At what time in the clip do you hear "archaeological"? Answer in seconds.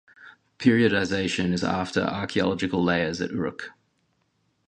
2.01-2.83